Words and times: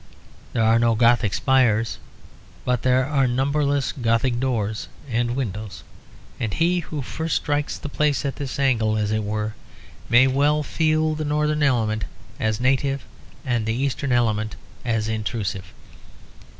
There 0.53 0.63
are 0.63 0.79
no 0.79 0.95
Gothic 0.95 1.31
spires, 1.31 1.99
but 2.65 2.81
there 2.81 3.05
are 3.05 3.27
numberless 3.27 3.91
Gothic 3.91 4.39
doors 4.39 4.87
and 5.07 5.35
windows; 5.35 5.83
and 6.39 6.55
he 6.55 6.79
who 6.79 7.03
first 7.03 7.35
strikes 7.35 7.77
the 7.77 7.87
place 7.87 8.25
at 8.25 8.37
this 8.37 8.57
angle, 8.57 8.97
as 8.97 9.11
it 9.11 9.23
were, 9.23 9.53
may 10.09 10.25
well 10.25 10.63
feel 10.63 11.13
the 11.13 11.23
Northern 11.23 11.61
element 11.61 12.05
as 12.39 12.59
native 12.59 13.03
and 13.45 13.67
the 13.67 13.75
Eastern 13.75 14.11
element 14.11 14.55
as 14.83 15.07
intrusive. 15.07 15.71